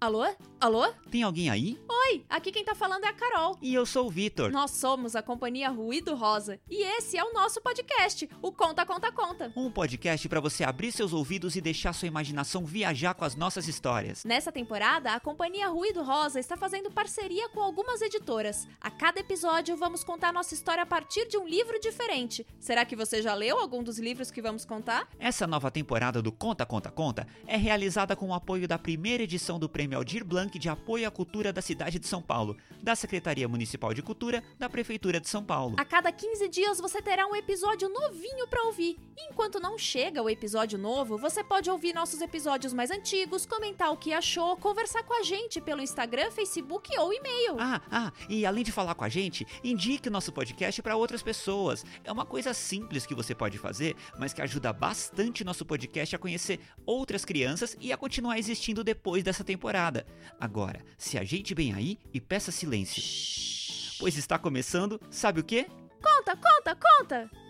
Alô? 0.00 0.24
Alô? 0.60 0.86
Tem 1.10 1.24
alguém 1.24 1.50
aí? 1.50 1.76
Oi, 2.10 2.24
aqui 2.26 2.50
quem 2.50 2.64
tá 2.64 2.74
falando 2.74 3.04
é 3.04 3.08
a 3.08 3.12
Carol. 3.12 3.58
E 3.60 3.74
eu 3.74 3.84
sou 3.84 4.06
o 4.06 4.10
Vitor. 4.10 4.50
Nós 4.50 4.70
somos 4.70 5.14
a 5.14 5.20
companhia 5.20 5.68
Ruído 5.68 6.14
Rosa 6.14 6.58
e 6.66 6.82
esse 6.96 7.18
é 7.18 7.22
o 7.22 7.34
nosso 7.34 7.60
podcast, 7.60 8.26
o 8.40 8.50
Conta 8.50 8.86
Conta 8.86 9.12
Conta. 9.12 9.52
Um 9.54 9.70
podcast 9.70 10.26
para 10.26 10.40
você 10.40 10.64
abrir 10.64 10.90
seus 10.90 11.12
ouvidos 11.12 11.54
e 11.54 11.60
deixar 11.60 11.92
sua 11.92 12.08
imaginação 12.08 12.64
viajar 12.64 13.12
com 13.12 13.26
as 13.26 13.36
nossas 13.36 13.68
histórias. 13.68 14.24
Nessa 14.24 14.50
temporada, 14.50 15.12
a 15.12 15.20
companhia 15.20 15.68
Ruído 15.68 16.02
Rosa 16.02 16.40
está 16.40 16.56
fazendo 16.56 16.90
parceria 16.90 17.46
com 17.50 17.60
algumas 17.60 18.00
editoras. 18.00 18.66
A 18.80 18.90
cada 18.90 19.20
episódio 19.20 19.76
vamos 19.76 20.02
contar 20.02 20.32
nossa 20.32 20.54
história 20.54 20.84
a 20.84 20.86
partir 20.86 21.28
de 21.28 21.36
um 21.36 21.46
livro 21.46 21.78
diferente. 21.78 22.46
Será 22.58 22.86
que 22.86 22.96
você 22.96 23.20
já 23.20 23.34
leu 23.34 23.58
algum 23.58 23.82
dos 23.82 23.98
livros 23.98 24.30
que 24.30 24.40
vamos 24.40 24.64
contar? 24.64 25.06
Essa 25.18 25.46
nova 25.46 25.70
temporada 25.70 26.22
do 26.22 26.32
Conta 26.32 26.64
Conta 26.64 26.90
Conta 26.90 27.26
é 27.46 27.58
realizada 27.58 28.16
com 28.16 28.28
o 28.28 28.34
apoio 28.34 28.66
da 28.66 28.78
primeira 28.78 29.24
edição 29.24 29.58
do 29.58 29.68
Prêmio 29.68 29.98
Aldir 29.98 30.24
Blanc 30.24 30.58
de 30.58 30.70
Apoio 30.70 31.06
à 31.06 31.10
Cultura 31.10 31.52
da 31.52 31.60
cidade 31.60 31.97
de 31.98 32.06
São 32.06 32.22
Paulo, 32.22 32.56
da 32.82 32.94
Secretaria 32.94 33.48
Municipal 33.48 33.92
de 33.92 34.02
Cultura 34.02 34.42
da 34.58 34.68
Prefeitura 34.68 35.20
de 35.20 35.28
São 35.28 35.44
Paulo. 35.44 35.76
A 35.78 35.84
cada 35.84 36.12
15 36.12 36.48
dias 36.48 36.80
você 36.80 37.02
terá 37.02 37.26
um 37.26 37.34
episódio 37.34 37.88
novinho 37.88 38.46
para 38.48 38.62
ouvir. 38.64 38.96
E 39.16 39.30
enquanto 39.30 39.58
não 39.58 39.76
chega 39.76 40.22
o 40.22 40.30
episódio 40.30 40.78
novo, 40.78 41.18
você 41.18 41.42
pode 41.42 41.68
ouvir 41.70 41.92
nossos 41.92 42.20
episódios 42.20 42.72
mais 42.72 42.90
antigos, 42.90 43.46
comentar 43.46 43.90
o 43.90 43.96
que 43.96 44.12
achou, 44.12 44.56
conversar 44.56 45.02
com 45.02 45.12
a 45.12 45.22
gente 45.22 45.60
pelo 45.60 45.82
Instagram, 45.82 46.30
Facebook 46.30 46.96
ou 46.98 47.12
e-mail. 47.12 47.56
Ah, 47.58 47.80
ah, 47.90 48.12
e 48.28 48.46
além 48.46 48.62
de 48.62 48.72
falar 48.72 48.94
com 48.94 49.04
a 49.04 49.08
gente, 49.08 49.46
indique 49.62 50.08
nosso 50.08 50.32
podcast 50.32 50.80
para 50.82 50.96
outras 50.96 51.22
pessoas. 51.22 51.84
É 52.04 52.12
uma 52.12 52.24
coisa 52.24 52.54
simples 52.54 53.06
que 53.06 53.14
você 53.14 53.34
pode 53.34 53.58
fazer, 53.58 53.96
mas 54.18 54.32
que 54.32 54.42
ajuda 54.42 54.72
bastante 54.72 55.44
nosso 55.44 55.64
podcast 55.64 56.14
a 56.14 56.18
conhecer 56.18 56.60
outras 56.86 57.24
crianças 57.24 57.76
e 57.80 57.92
a 57.92 57.96
continuar 57.96 58.38
existindo 58.38 58.84
depois 58.84 59.24
dessa 59.24 59.42
temporada. 59.42 60.06
Agora, 60.38 60.84
se 60.96 61.18
ajeite 61.18 61.54
bem 61.54 61.74
aí 61.74 61.87
e 62.12 62.20
peça 62.20 62.50
silêncio. 62.50 63.02
Pois 64.00 64.16
está 64.16 64.38
começando, 64.38 65.00
sabe 65.10 65.40
o 65.40 65.44
quê? 65.44 65.66
Conta, 66.02 66.36
conta, 66.36 66.76
conta! 66.76 67.47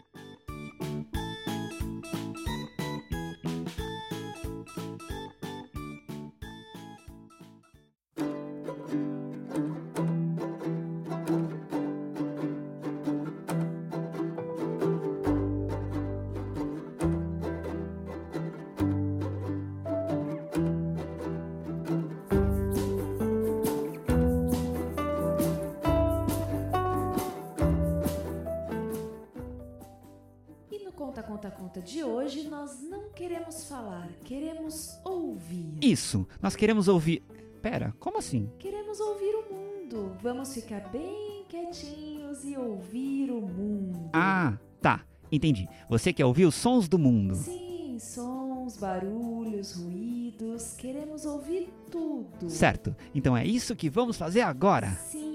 Conta, 31.29 31.51
Conta, 31.51 31.51
Conta 31.51 31.83
de 31.83 32.03
hoje 32.03 32.49
nós 32.49 32.81
não 32.81 33.11
queremos 33.11 33.69
falar, 33.69 34.09
queremos 34.25 34.99
ouvir. 35.05 35.77
Isso, 35.83 36.27
nós 36.41 36.57
queremos 36.57 36.89
ouvir. 36.89 37.23
Pera, 37.61 37.95
como 38.01 38.17
assim? 38.17 38.51
Queremos 38.59 38.99
ouvir 38.99 39.35
o 39.35 39.55
mundo. 39.55 40.17
Vamos 40.23 40.55
ficar 40.55 40.89
bem 40.89 41.45
quietinhos 41.47 42.43
e 42.47 42.57
ouvir 42.57 43.31
o 43.31 43.43
mundo. 43.43 44.09
Ah, 44.15 44.57
tá, 44.81 45.05
entendi. 45.31 45.69
Você 45.91 46.15
quer 46.15 46.25
ouvir 46.25 46.47
os 46.47 46.55
sons 46.55 46.89
do 46.89 46.99
mundo. 46.99 47.35
Sim, 47.35 47.99
sons, 48.01 48.79
barulhos, 48.79 49.75
ruídos. 49.75 50.77
Queremos 50.79 51.27
ouvir 51.27 51.69
tudo. 51.91 52.49
Certo, 52.49 52.97
então 53.15 53.37
é 53.37 53.45
isso 53.45 53.77
que 53.77 53.91
vamos 53.91 54.17
fazer 54.17 54.41
agora. 54.41 54.93
Sim. 54.93 55.29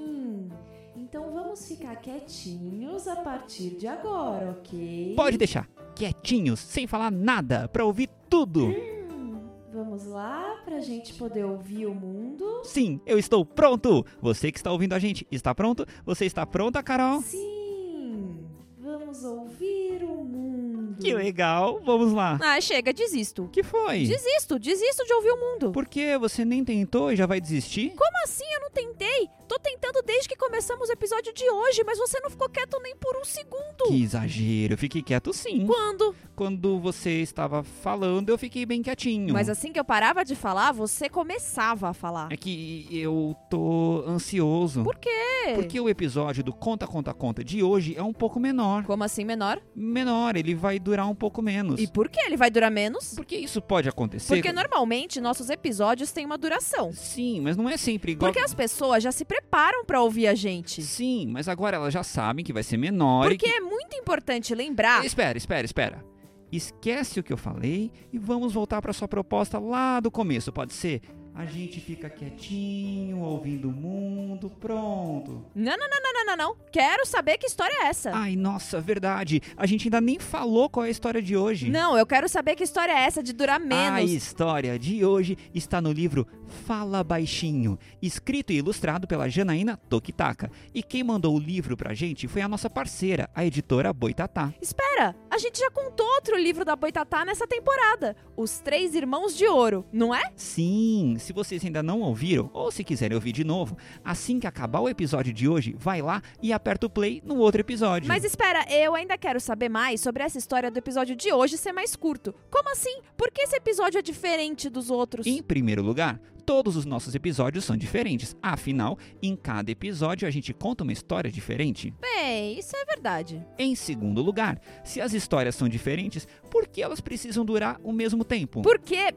Então 1.13 1.31
vamos 1.31 1.67
ficar 1.67 1.97
quietinhos 1.97 3.07
a 3.07 3.17
partir 3.17 3.75
de 3.75 3.85
agora, 3.85 4.49
ok? 4.49 5.13
Pode 5.15 5.37
deixar, 5.37 5.69
quietinhos, 5.93 6.59
sem 6.59 6.87
falar 6.87 7.11
nada, 7.11 7.67
pra 7.67 7.85
ouvir 7.85 8.09
tudo. 8.29 8.65
Hum, 8.67 9.49
vamos 9.71 10.05
lá 10.05 10.61
pra 10.65 10.79
gente 10.79 11.13
poder 11.13 11.45
ouvir 11.45 11.85
o 11.85 11.93
mundo. 11.93 12.61
Sim, 12.63 12.99
eu 13.05 13.17
estou 13.19 13.45
pronto! 13.45 14.05
Você 14.21 14.51
que 14.51 14.57
está 14.57 14.71
ouvindo 14.71 14.93
a 14.93 14.99
gente, 14.99 15.27
está 15.31 15.53
pronto? 15.53 15.85
Você 16.05 16.25
está 16.25 16.45
pronta, 16.45 16.81
Carol? 16.83 17.21
Sim. 17.21 18.45
Vamos 18.77 19.23
ouvir 19.23 20.03
o 20.03 20.23
mundo. 20.23 20.97
Que 21.01 21.13
legal, 21.13 21.79
vamos 21.85 22.11
lá. 22.11 22.37
Ah, 22.41 22.59
chega, 22.59 22.91
desisto. 22.91 23.43
O 23.45 23.49
que 23.49 23.63
foi? 23.63 24.05
Desisto, 24.05 24.59
desisto 24.59 25.05
de 25.05 25.13
ouvir 25.13 25.31
o 25.31 25.37
mundo. 25.39 25.71
Por 25.71 25.87
que 25.87 26.17
você 26.17 26.43
nem 26.43 26.63
tentou 26.65 27.11
e 27.11 27.15
já 27.15 27.25
vai 27.25 27.39
desistir? 27.39 27.91
Como 27.91 28.23
assim? 28.23 28.43
Eu 28.53 28.61
não 28.61 28.69
tentei. 28.71 29.29
Tentando 29.63 30.01
desde 30.01 30.27
que 30.27 30.35
começamos 30.35 30.89
o 30.89 30.91
episódio 30.91 31.33
de 31.33 31.49
hoje, 31.49 31.83
mas 31.85 31.97
você 31.97 32.19
não 32.19 32.29
ficou 32.29 32.49
quieto 32.49 32.77
nem 32.83 32.97
por 32.97 33.15
um 33.15 33.23
segundo. 33.23 33.85
Que 33.87 34.03
exagero, 34.03 34.73
eu 34.73 34.77
fiquei 34.77 35.01
quieto 35.01 35.31
sim. 35.31 35.65
Quando? 35.65 36.13
Quando 36.35 36.79
você 36.79 37.21
estava 37.21 37.63
falando, 37.63 38.29
eu 38.29 38.37
fiquei 38.37 38.65
bem 38.65 38.81
quietinho. 38.81 39.33
Mas 39.33 39.47
assim 39.47 39.71
que 39.71 39.79
eu 39.79 39.85
parava 39.85 40.25
de 40.25 40.35
falar, 40.35 40.73
você 40.73 41.07
começava 41.07 41.89
a 41.89 41.93
falar. 41.93 42.27
É 42.31 42.35
que 42.35 42.87
eu 42.91 43.35
tô 43.49 44.03
ansioso. 44.05 44.83
Por 44.83 44.97
quê? 44.97 45.53
Porque 45.55 45.79
o 45.79 45.87
episódio 45.87 46.43
do 46.43 46.51
Conta 46.51 46.85
Conta 46.85 47.13
Conta 47.13 47.41
de 47.41 47.63
hoje 47.63 47.95
é 47.95 48.03
um 48.03 48.13
pouco 48.13 48.41
menor. 48.41 48.83
Como 48.83 49.03
assim 49.03 49.23
menor? 49.23 49.61
Menor, 49.73 50.35
ele 50.35 50.55
vai 50.55 50.77
durar 50.77 51.07
um 51.07 51.15
pouco 51.15 51.41
menos. 51.41 51.79
E 51.79 51.87
por 51.87 52.09
que 52.09 52.19
ele 52.19 52.35
vai 52.35 52.51
durar 52.51 52.71
menos? 52.71 53.13
Porque 53.15 53.37
isso 53.37 53.61
pode 53.61 53.87
acontecer. 53.87 54.35
Porque 54.35 54.51
normalmente 54.51 55.21
nossos 55.21 55.49
episódios 55.49 56.11
têm 56.11 56.25
uma 56.25 56.37
duração. 56.37 56.91
Sim, 56.91 57.39
mas 57.39 57.55
não 57.55 57.69
é 57.69 57.77
sempre 57.77 58.11
igual. 58.11 58.29
Porque 58.29 58.43
as 58.43 58.53
pessoas 58.53 59.01
já 59.01 59.11
se 59.11 59.23
preparam 59.23 59.52
pra 59.85 60.01
ouvir 60.01 60.27
a 60.27 60.33
gente. 60.33 60.81
Sim, 60.81 61.27
mas 61.27 61.47
agora 61.47 61.77
elas 61.77 61.93
já 61.93 62.03
sabem 62.03 62.43
que 62.43 62.51
vai 62.51 62.63
ser 62.63 62.77
menor 62.77 63.27
Porque 63.27 63.47
que... 63.47 63.55
é 63.55 63.59
muito 63.59 63.95
importante 63.95 64.55
lembrar. 64.55 65.05
Espera, 65.05 65.37
espera, 65.37 65.65
espera. 65.65 66.05
Esquece 66.51 67.19
o 67.19 67.23
que 67.23 67.33
eu 67.33 67.37
falei 67.37 67.91
e 68.11 68.17
vamos 68.17 68.53
voltar 68.53 68.81
para 68.81 68.93
sua 68.93 69.07
proposta 69.07 69.59
lá 69.59 69.99
do 69.99 70.11
começo, 70.11 70.51
pode 70.51 70.73
ser? 70.73 71.01
A 71.35 71.45
gente 71.45 71.79
fica 71.79 72.09
quietinho, 72.09 73.19
ouvindo 73.21 73.69
o 73.69 73.71
mundo, 73.71 74.51
pronto. 74.61 75.43
Não, 75.55 75.75
não, 75.77 75.89
não, 75.89 76.01
não, 76.01 76.13
não, 76.13 76.25
não, 76.25 76.37
não. 76.37 76.55
Quero 76.71 77.05
saber 77.07 77.37
que 77.39 77.47
história 77.47 77.73
é 77.83 77.87
essa. 77.87 78.11
Ai, 78.13 78.35
nossa, 78.35 78.79
verdade. 78.79 79.41
A 79.57 79.65
gente 79.65 79.87
ainda 79.87 79.99
nem 79.99 80.19
falou 80.19 80.69
qual 80.69 80.85
é 80.85 80.89
a 80.89 80.91
história 80.91 81.21
de 81.21 81.35
hoje. 81.35 81.71
Não, 81.71 81.97
eu 81.97 82.05
quero 82.05 82.29
saber 82.29 82.55
que 82.55 82.63
história 82.63 82.91
é 82.91 83.03
essa 83.05 83.23
de 83.23 83.33
durar 83.33 83.55
A 83.55 83.59
menos. 83.59 84.11
história 84.11 84.77
de 84.77 85.03
hoje 85.03 85.35
está 85.55 85.81
no 85.81 85.91
livro 85.91 86.27
Fala 86.67 87.03
Baixinho, 87.03 87.79
escrito 87.99 88.53
e 88.53 88.57
ilustrado 88.57 89.07
pela 89.07 89.27
Janaína 89.27 89.75
Tokitaka. 89.89 90.51
E 90.71 90.83
quem 90.83 91.03
mandou 91.03 91.35
o 91.35 91.39
livro 91.39 91.75
pra 91.75 91.95
gente 91.95 92.27
foi 92.27 92.43
a 92.43 92.47
nossa 92.47 92.69
parceira, 92.69 93.27
a 93.33 93.43
editora 93.43 93.91
Boitatá. 93.91 94.53
Espera, 94.61 95.15
a 95.31 95.37
gente 95.39 95.57
já 95.59 95.71
contou 95.71 96.05
outro 96.05 96.37
livro 96.37 96.63
da 96.63 96.75
Boitatá 96.75 97.25
nessa 97.25 97.47
temporada. 97.47 98.15
Os 98.37 98.59
Três 98.59 98.93
Irmãos 98.93 99.35
de 99.35 99.47
Ouro, 99.47 99.83
não 99.91 100.13
é? 100.13 100.31
Sim, 100.35 101.17
se 101.23 101.33
vocês 101.33 101.63
ainda 101.63 101.81
não 101.81 102.01
ouviram, 102.01 102.49
ou 102.53 102.71
se 102.71 102.83
quiserem 102.83 103.15
ouvir 103.15 103.31
de 103.31 103.43
novo, 103.43 103.77
assim 104.03 104.39
que 104.39 104.47
acabar 104.47 104.79
o 104.79 104.89
episódio 104.89 105.33
de 105.33 105.47
hoje, 105.47 105.75
vai 105.77 106.01
lá 106.01 106.21
e 106.41 106.53
aperta 106.53 106.85
o 106.85 106.89
play 106.89 107.21
no 107.25 107.37
outro 107.37 107.61
episódio. 107.61 108.07
Mas 108.07 108.23
espera, 108.23 108.65
eu 108.71 108.93
ainda 108.93 109.17
quero 109.17 109.39
saber 109.39 109.69
mais 109.69 110.01
sobre 110.01 110.23
essa 110.23 110.37
história 110.37 110.69
do 110.69 110.77
episódio 110.77 111.15
de 111.15 111.31
hoje 111.31 111.57
ser 111.57 111.71
mais 111.71 111.95
curto. 111.95 112.33
Como 112.51 112.69
assim? 112.71 113.01
Por 113.17 113.31
que 113.31 113.41
esse 113.41 113.55
episódio 113.55 113.97
é 113.97 114.01
diferente 114.01 114.69
dos 114.69 114.89
outros? 114.89 115.25
Em 115.25 115.41
primeiro 115.41 115.81
lugar, 115.81 116.19
todos 116.45 116.75
os 116.75 116.85
nossos 116.85 117.15
episódios 117.15 117.63
são 117.63 117.75
diferentes. 117.75 118.35
Afinal, 118.41 118.97
em 119.21 119.35
cada 119.35 119.71
episódio 119.71 120.27
a 120.27 120.31
gente 120.31 120.53
conta 120.53 120.83
uma 120.83 120.93
história 120.93 121.31
diferente. 121.31 121.93
Bem, 121.99 122.59
isso 122.59 122.75
é 122.75 122.85
verdade. 122.85 123.45
Em 123.57 123.75
segundo 123.75 124.21
lugar, 124.21 124.59
se 124.83 124.99
as 125.01 125.13
histórias 125.13 125.55
são 125.55 125.69
diferentes, 125.69 126.27
por 126.51 126.67
que 126.67 126.81
elas 126.81 127.01
precisam 127.01 127.45
durar 127.45 127.79
o 127.83 127.91
mesmo 127.91 128.23
tempo? 128.23 128.61
Por 128.61 128.79
quê? 128.79 129.13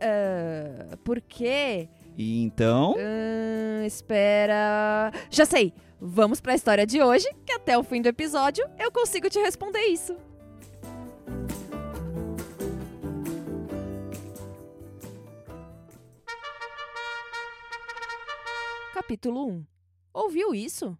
Uh, 0.00 0.96
por 0.98 1.20
quê? 1.20 1.88
E 2.16 2.42
então, 2.42 2.94
Ahn, 2.98 3.84
espera. 3.84 5.12
Já 5.30 5.44
sei! 5.44 5.74
Vamos 6.00 6.40
pra 6.40 6.54
história 6.54 6.86
de 6.86 7.02
hoje, 7.02 7.28
que 7.44 7.52
até 7.52 7.76
o 7.76 7.82
fim 7.82 8.00
do 8.00 8.08
episódio 8.08 8.64
eu 8.78 8.90
consigo 8.90 9.28
te 9.28 9.38
responder 9.38 9.82
isso. 9.82 10.16
Capítulo 18.94 19.46
1 19.46 19.66
Ouviu 20.14 20.54
isso? 20.54 20.96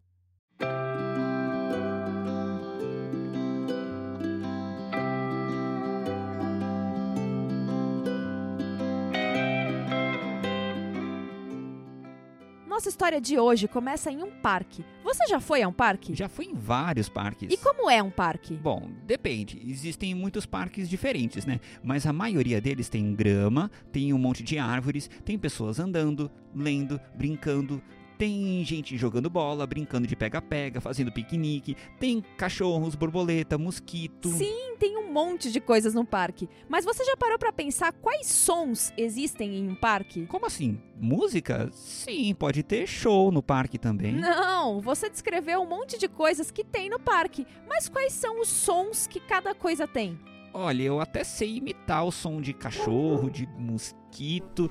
Nossa 12.80 12.88
história 12.88 13.20
de 13.20 13.38
hoje 13.38 13.68
começa 13.68 14.10
em 14.10 14.22
um 14.22 14.30
parque. 14.30 14.82
Você 15.04 15.26
já 15.26 15.38
foi 15.38 15.60
a 15.60 15.68
um 15.68 15.72
parque? 15.72 16.14
Já 16.14 16.30
fui 16.30 16.46
em 16.46 16.54
vários 16.54 17.10
parques. 17.10 17.52
E 17.52 17.56
como 17.58 17.90
é 17.90 18.02
um 18.02 18.08
parque? 18.08 18.56
Bom, 18.56 18.88
depende. 19.04 19.60
Existem 19.66 20.14
muitos 20.14 20.46
parques 20.46 20.88
diferentes, 20.88 21.44
né? 21.44 21.60
Mas 21.84 22.06
a 22.06 22.12
maioria 22.14 22.58
deles 22.58 22.88
tem 22.88 23.14
grama, 23.14 23.70
tem 23.92 24.14
um 24.14 24.18
monte 24.18 24.42
de 24.42 24.56
árvores, 24.56 25.10
tem 25.26 25.38
pessoas 25.38 25.78
andando, 25.78 26.30
lendo, 26.54 26.98
brincando, 27.14 27.82
tem 28.20 28.62
gente 28.66 28.98
jogando 28.98 29.30
bola, 29.30 29.66
brincando 29.66 30.06
de 30.06 30.14
pega-pega, 30.14 30.78
fazendo 30.78 31.10
piquenique, 31.10 31.74
tem 31.98 32.22
cachorros, 32.36 32.94
borboleta, 32.94 33.56
mosquito. 33.56 34.28
Sim, 34.28 34.76
tem 34.78 34.98
um 34.98 35.10
monte 35.10 35.50
de 35.50 35.58
coisas 35.58 35.94
no 35.94 36.04
parque. 36.04 36.46
Mas 36.68 36.84
você 36.84 37.02
já 37.02 37.16
parou 37.16 37.38
pra 37.38 37.50
pensar 37.50 37.92
quais 37.92 38.26
sons 38.26 38.92
existem 38.94 39.56
em 39.56 39.70
um 39.70 39.74
parque? 39.74 40.26
Como 40.26 40.44
assim? 40.44 40.78
Música? 40.98 41.70
Sim, 41.72 42.34
pode 42.34 42.62
ter 42.62 42.86
show 42.86 43.32
no 43.32 43.42
parque 43.42 43.78
também. 43.78 44.12
Não, 44.12 44.82
você 44.82 45.08
descreveu 45.08 45.62
um 45.62 45.66
monte 45.66 45.96
de 45.96 46.06
coisas 46.06 46.50
que 46.50 46.62
tem 46.62 46.90
no 46.90 47.00
parque. 47.00 47.46
Mas 47.66 47.88
quais 47.88 48.12
são 48.12 48.38
os 48.38 48.48
sons 48.48 49.06
que 49.06 49.18
cada 49.18 49.54
coisa 49.54 49.88
tem? 49.88 50.20
Olha, 50.52 50.82
eu 50.82 51.00
até 51.00 51.22
sei 51.22 51.56
imitar 51.56 52.04
o 52.04 52.10
som 52.10 52.40
de 52.40 52.52
cachorro, 52.52 53.30
de 53.30 53.46
mosquito, 53.56 54.68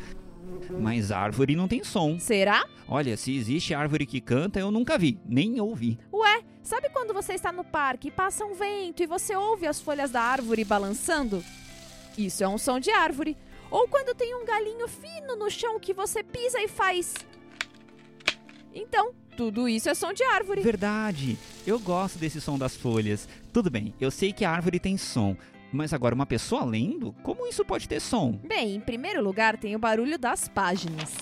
mas 0.80 1.12
árvore 1.12 1.56
não 1.56 1.68
tem 1.68 1.84
som. 1.84 2.20
Será? 2.20 2.66
Olha, 2.88 3.16
se 3.18 3.36
existe 3.36 3.74
árvore 3.74 4.06
que 4.06 4.22
canta, 4.22 4.60
eu 4.60 4.72
nunca 4.72 4.98
vi, 4.98 5.20
nem 5.26 5.60
ouvi. 5.60 5.98
Ué, 6.14 6.44
sabe 6.64 6.90
quando 6.90 7.14
você 7.14 7.34
está 7.34 7.52
no 7.52 7.64
parque 7.64 8.08
e 8.08 8.12
passa 8.12 8.46
um 8.46 8.54
vento 8.54 9.04
e 9.04 9.08
você 9.08 9.36
ouve 9.36 9.68
as 9.68 9.80
folhas 9.80 10.12
da 10.12 10.22
árvore 10.22 10.64
balançando? 10.64 11.44
Isso 12.18 12.44
é 12.44 12.48
um 12.48 12.58
som 12.58 12.80
de 12.80 12.92
árvore. 12.92 13.38
Ou 13.72 13.88
quando 13.88 14.16
tem 14.16 14.34
um 14.36 14.46
galinho 14.46 14.88
fino 14.88 15.36
no 15.36 15.50
chão 15.50 15.80
que 15.80 15.94
você 15.94 16.24
pisa 16.24 16.60
e 16.62 16.68
faz. 16.68 17.14
Então, 18.74 19.14
tudo 19.38 19.70
isso 19.70 19.90
é 19.90 19.94
som 19.94 20.12
de 20.12 20.24
árvore. 20.24 20.62
Verdade, 20.62 21.38
eu 21.66 21.80
gosto 21.80 22.18
desse 22.18 22.42
som 22.42 22.58
das 22.58 22.76
folhas. 22.76 23.28
Tudo 23.54 23.70
bem, 23.70 23.94
eu 24.00 24.12
sei 24.12 24.34
que 24.34 24.44
a 24.44 24.52
árvore 24.52 24.80
tem 24.80 24.98
som, 24.98 25.36
mas 25.72 25.94
agora 25.94 26.16
uma 26.16 26.26
pessoa 26.26 26.64
lendo? 26.66 27.14
Como 27.24 27.48
isso 27.48 27.64
pode 27.64 27.88
ter 27.88 28.00
som? 28.00 28.40
Bem, 28.48 28.76
em 28.76 28.80
primeiro 28.80 29.24
lugar 29.24 29.58
tem 29.58 29.76
o 29.76 29.80
barulho 29.80 30.18
das 30.18 30.48
páginas. 30.48 31.16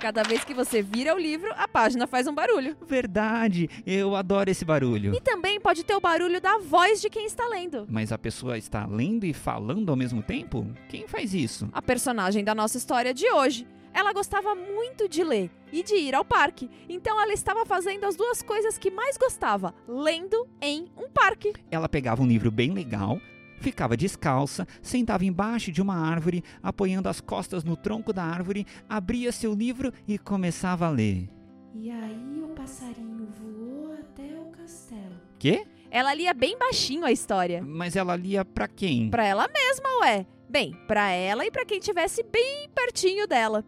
Cada 0.00 0.22
vez 0.22 0.42
que 0.44 0.54
você 0.54 0.80
vira 0.80 1.14
o 1.14 1.18
livro, 1.18 1.52
a 1.56 1.68
página 1.68 2.06
faz 2.06 2.26
um 2.26 2.34
barulho. 2.34 2.74
Verdade, 2.86 3.68
eu 3.86 4.16
adoro 4.16 4.50
esse 4.50 4.64
barulho. 4.64 5.14
E 5.14 5.20
também 5.20 5.60
pode 5.60 5.84
ter 5.84 5.94
o 5.94 6.00
barulho 6.00 6.40
da 6.40 6.56
voz 6.56 7.02
de 7.02 7.10
quem 7.10 7.26
está 7.26 7.46
lendo. 7.46 7.86
Mas 7.86 8.10
a 8.10 8.16
pessoa 8.16 8.56
está 8.56 8.86
lendo 8.86 9.26
e 9.26 9.34
falando 9.34 9.90
ao 9.90 9.96
mesmo 9.96 10.22
tempo? 10.22 10.66
Quem 10.88 11.06
faz 11.06 11.34
isso? 11.34 11.68
A 11.70 11.82
personagem 11.82 12.42
da 12.42 12.54
nossa 12.54 12.78
história 12.78 13.12
de 13.12 13.30
hoje. 13.30 13.66
Ela 13.92 14.12
gostava 14.12 14.54
muito 14.54 15.08
de 15.08 15.22
ler 15.22 15.50
e 15.72 15.82
de 15.82 15.96
ir 15.96 16.14
ao 16.14 16.24
parque, 16.24 16.70
então 16.88 17.20
ela 17.20 17.32
estava 17.32 17.66
fazendo 17.66 18.04
as 18.04 18.14
duas 18.14 18.40
coisas 18.40 18.78
que 18.78 18.90
mais 18.90 19.18
gostava: 19.18 19.74
lendo 19.86 20.46
em 20.62 20.86
um 20.96 21.10
parque. 21.10 21.52
Ela 21.70 21.88
pegava 21.88 22.22
um 22.22 22.26
livro 22.26 22.50
bem 22.50 22.70
legal, 22.70 23.20
ficava 23.60 23.96
descalça, 23.96 24.66
sentava 24.82 25.24
embaixo 25.24 25.70
de 25.70 25.80
uma 25.80 25.94
árvore, 25.94 26.42
apoiando 26.62 27.08
as 27.08 27.20
costas 27.20 27.62
no 27.62 27.76
tronco 27.76 28.12
da 28.12 28.24
árvore, 28.24 28.66
abria 28.88 29.30
seu 29.30 29.54
livro 29.54 29.92
e 30.08 30.18
começava 30.18 30.86
a 30.86 30.90
ler. 30.90 31.28
E 31.74 31.90
aí 31.90 32.42
o 32.42 32.48
passarinho 32.48 33.28
voou 33.38 33.92
até 33.92 34.38
o 34.40 34.46
castelo. 34.46 35.20
Quê? 35.38 35.66
Ela 35.90 36.14
lia 36.14 36.32
bem 36.32 36.58
baixinho 36.58 37.04
a 37.04 37.12
história. 37.12 37.62
Mas 37.62 37.96
ela 37.96 38.16
lia 38.16 38.44
pra 38.44 38.66
quem? 38.66 39.10
Pra 39.10 39.24
ela 39.24 39.46
mesma, 39.48 39.88
ué. 40.02 40.26
Bem, 40.48 40.72
pra 40.88 41.10
ela 41.10 41.46
e 41.46 41.50
pra 41.50 41.64
quem 41.64 41.78
estivesse 41.78 42.24
bem 42.24 42.68
pertinho 42.74 43.26
dela. 43.26 43.64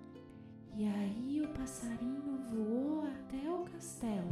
E 0.77 0.85
aí 0.85 1.12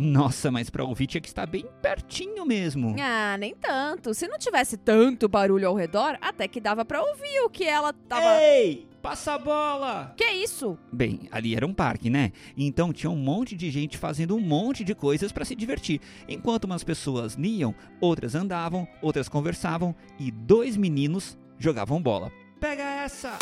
Nossa, 0.01 0.51
mas 0.51 0.71
pra 0.71 0.83
ouvir 0.83 1.07
tinha 1.07 1.21
que 1.21 1.29
estar 1.29 1.47
bem 1.47 1.67
pertinho 1.83 2.47
mesmo. 2.47 2.97
Ah, 2.99 3.37
nem 3.39 3.55
tanto. 3.55 4.15
Se 4.15 4.27
não 4.27 4.39
tivesse 4.39 4.77
tanto 4.77 5.29
barulho 5.29 5.69
ao 5.69 5.75
redor, 5.75 6.17
até 6.21 6.49
que 6.49 6.61
dava 6.61 6.85
pra 6.85 7.03
ouvir 7.03 7.41
o 7.45 7.51
que 7.51 7.65
ela 7.65 7.93
tava. 7.93 8.43
Ei! 8.43 8.89
Passa 9.03 9.33
a 9.33 9.39
bola! 9.39 10.15
Que 10.17 10.31
isso? 10.31 10.79
Bem, 10.93 11.29
ali 11.31 11.55
era 11.55 11.67
um 11.67 11.73
parque, 11.73 12.11
né? 12.11 12.33
Então 12.57 12.93
tinha 12.93 13.09
um 13.11 13.17
monte 13.17 13.57
de 13.57 13.71
gente 13.71 13.97
fazendo 13.97 14.37
um 14.37 14.41
monte 14.41 14.85
de 14.85 14.95
coisas 14.95 15.33
para 15.33 15.45
se 15.45 15.55
divertir. 15.55 16.01
Enquanto 16.29 16.65
umas 16.65 16.85
pessoas 16.85 17.35
liam, 17.35 17.75
outras 18.01 18.35
andavam, 18.35 18.87
outras 19.01 19.29
conversavam 19.29 19.95
e 20.19 20.31
dois 20.31 20.77
meninos 20.77 21.39
jogavam 21.59 22.01
bola. 22.01 22.31
Pega 22.59 22.83
essa! 22.83 23.39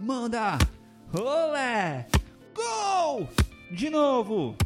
Manda! 0.00 0.58
Olé! 1.12 2.06
Gol! 2.54 3.28
De 3.70 3.90
novo! 3.90 4.56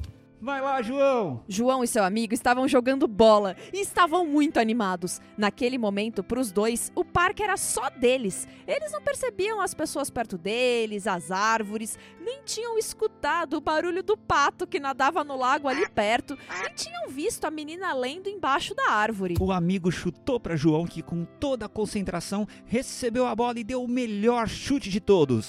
Vai 0.40 0.60
lá, 0.60 0.80
João! 0.80 1.42
João 1.48 1.82
e 1.82 1.88
seu 1.88 2.04
amigo 2.04 2.32
estavam 2.32 2.68
jogando 2.68 3.08
bola 3.08 3.56
e 3.72 3.80
estavam 3.80 4.24
muito 4.24 4.60
animados. 4.60 5.20
Naquele 5.36 5.76
momento, 5.76 6.22
para 6.22 6.38
os 6.38 6.52
dois, 6.52 6.92
o 6.94 7.04
parque 7.04 7.42
era 7.42 7.56
só 7.56 7.90
deles. 7.90 8.46
Eles 8.66 8.92
não 8.92 9.02
percebiam 9.02 9.60
as 9.60 9.74
pessoas 9.74 10.10
perto 10.10 10.38
deles, 10.38 11.08
as 11.08 11.32
árvores, 11.32 11.98
nem 12.20 12.40
tinham 12.44 12.78
escutado 12.78 13.54
o 13.54 13.60
barulho 13.60 14.02
do 14.02 14.16
pato 14.16 14.66
que 14.66 14.78
nadava 14.78 15.24
no 15.24 15.36
lago 15.36 15.66
ali 15.66 15.88
perto, 15.88 16.38
nem 16.62 16.72
tinham 16.72 17.08
visto 17.08 17.44
a 17.44 17.50
menina 17.50 17.92
lendo 17.92 18.28
embaixo 18.28 18.74
da 18.74 18.90
árvore. 18.90 19.34
O 19.40 19.50
amigo 19.50 19.90
chutou 19.90 20.38
para 20.38 20.54
João, 20.54 20.86
que 20.86 21.02
com 21.02 21.24
toda 21.24 21.66
a 21.66 21.68
concentração 21.68 22.46
recebeu 22.64 23.26
a 23.26 23.34
bola 23.34 23.58
e 23.58 23.64
deu 23.64 23.82
o 23.82 23.88
melhor 23.88 24.48
chute 24.48 24.88
de 24.88 25.00
todos. 25.00 25.48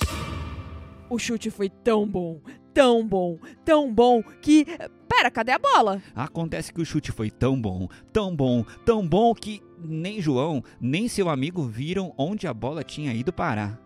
O 1.09 1.17
chute 1.17 1.49
foi 1.49 1.69
tão 1.69 2.07
bom, 2.07 2.39
tão 2.71 3.05
bom, 3.07 3.39
tão 3.65 3.91
bom 3.91 4.21
que. 4.21 4.65
Pera, 5.07 5.31
cadê 5.31 5.51
a 5.51 5.57
bola? 5.57 6.01
Acontece 6.13 6.71
que 6.71 6.81
o 6.81 6.85
chute 6.85 7.11
foi 7.11 7.31
tão 7.31 7.59
bom, 7.59 7.87
tão 8.13 8.35
bom, 8.35 8.63
tão 8.85 9.07
bom 9.07 9.33
que 9.33 9.61
nem 9.83 10.21
João, 10.21 10.63
nem 10.79 11.07
seu 11.07 11.27
amigo 11.27 11.63
viram 11.63 12.13
onde 12.15 12.45
a 12.45 12.53
bola 12.53 12.83
tinha 12.83 13.11
ido 13.11 13.33
parar. 13.33 13.81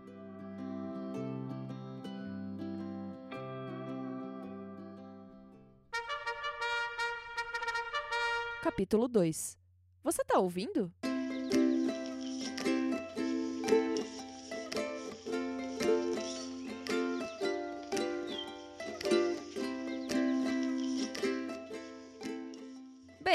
Capítulo 8.62 9.08
2 9.08 9.56
Você 10.02 10.22
tá 10.24 10.38
ouvindo? 10.38 10.92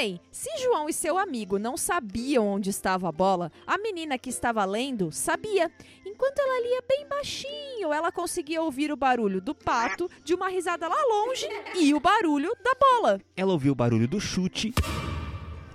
Bem, 0.00 0.18
se 0.32 0.48
João 0.62 0.88
e 0.88 0.94
seu 0.94 1.18
amigo 1.18 1.58
não 1.58 1.76
sabiam 1.76 2.48
onde 2.48 2.70
estava 2.70 3.06
a 3.06 3.12
bola, 3.12 3.52
a 3.66 3.76
menina 3.76 4.16
que 4.16 4.30
estava 4.30 4.64
lendo 4.64 5.12
sabia. 5.12 5.70
Enquanto 6.06 6.38
ela 6.38 6.62
lia 6.62 6.82
bem 6.88 7.06
baixinho, 7.06 7.92
ela 7.92 8.10
conseguia 8.10 8.62
ouvir 8.62 8.90
o 8.90 8.96
barulho 8.96 9.42
do 9.42 9.54
pato, 9.54 10.10
de 10.24 10.32
uma 10.32 10.48
risada 10.48 10.88
lá 10.88 10.96
longe 11.04 11.46
e 11.76 11.92
o 11.92 12.00
barulho 12.00 12.50
da 12.64 12.74
bola. 12.80 13.20
Ela 13.36 13.52
ouviu 13.52 13.72
o 13.72 13.74
barulho 13.74 14.08
do 14.08 14.18
chute 14.18 14.72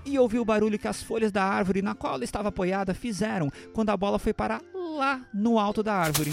e 0.03 0.17
ouviu 0.17 0.41
o 0.41 0.45
barulho 0.45 0.79
que 0.79 0.87
as 0.87 1.03
folhas 1.03 1.31
da 1.31 1.43
árvore 1.43 1.83
na 1.83 1.93
qual 1.93 2.15
ela 2.15 2.23
estava 2.23 2.49
apoiada 2.49 2.95
fizeram 2.95 3.51
quando 3.73 3.91
a 3.91 3.97
bola 3.97 4.17
foi 4.17 4.33
parar 4.33 4.59
lá 4.73 5.23
no 5.31 5.59
alto 5.59 5.83
da 5.83 5.93
árvore. 5.93 6.31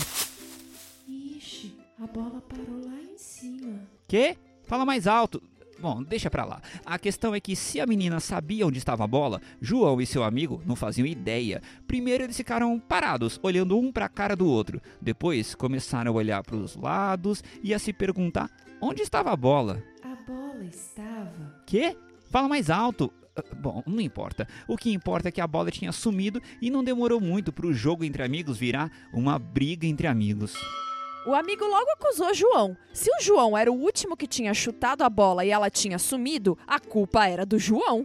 Ixi, 1.06 1.76
a 2.02 2.06
bola 2.06 2.40
parou 2.40 2.86
lá 2.86 2.98
em 3.02 3.18
cima. 3.18 3.80
Quê? 4.08 4.38
Fala 4.62 4.86
mais 4.86 5.06
alto. 5.06 5.42
Bom, 5.82 6.00
deixa 6.00 6.30
pra 6.30 6.44
lá. 6.44 6.62
A 6.86 6.96
questão 6.96 7.34
é 7.34 7.40
que 7.40 7.56
se 7.56 7.80
a 7.80 7.86
menina 7.86 8.20
sabia 8.20 8.64
onde 8.64 8.78
estava 8.78 9.02
a 9.02 9.06
bola, 9.08 9.40
João 9.60 10.00
e 10.00 10.06
seu 10.06 10.22
amigo 10.22 10.62
não 10.64 10.76
faziam 10.76 11.04
ideia. 11.04 11.60
Primeiro 11.88 12.22
eles 12.22 12.36
ficaram 12.36 12.78
parados, 12.78 13.40
olhando 13.42 13.76
um 13.76 13.90
pra 13.90 14.08
cara 14.08 14.36
do 14.36 14.46
outro. 14.46 14.80
Depois 15.00 15.56
começaram 15.56 16.12
a 16.12 16.14
olhar 16.14 16.40
para 16.44 16.54
os 16.54 16.76
lados 16.76 17.42
e 17.64 17.74
a 17.74 17.80
se 17.80 17.92
perguntar 17.92 18.48
onde 18.80 19.02
estava 19.02 19.32
a 19.32 19.36
bola. 19.36 19.82
A 20.04 20.14
bola 20.24 20.64
estava. 20.64 21.60
Quê? 21.66 21.96
Fala 22.30 22.46
mais 22.46 22.70
alto. 22.70 23.12
Ah, 23.34 23.42
Bom, 23.60 23.82
não 23.84 24.00
importa. 24.00 24.46
O 24.68 24.76
que 24.76 24.92
importa 24.92 25.30
é 25.30 25.32
que 25.32 25.40
a 25.40 25.48
bola 25.48 25.72
tinha 25.72 25.90
sumido 25.90 26.40
e 26.60 26.70
não 26.70 26.84
demorou 26.84 27.20
muito 27.20 27.52
para 27.52 27.66
o 27.66 27.74
jogo 27.74 28.04
entre 28.04 28.22
amigos 28.22 28.56
virar 28.56 28.88
uma 29.12 29.36
briga 29.36 29.84
entre 29.84 30.06
amigos. 30.06 30.54
O 31.24 31.36
amigo 31.36 31.64
logo 31.64 31.88
acusou 31.92 32.34
João. 32.34 32.76
Se 32.92 33.08
o 33.08 33.22
João 33.22 33.56
era 33.56 33.70
o 33.70 33.76
último 33.76 34.16
que 34.16 34.26
tinha 34.26 34.52
chutado 34.52 35.04
a 35.04 35.08
bola 35.08 35.44
e 35.44 35.50
ela 35.50 35.70
tinha 35.70 35.96
sumido, 35.96 36.58
a 36.66 36.80
culpa 36.80 37.28
era 37.28 37.46
do 37.46 37.60
João. 37.60 38.04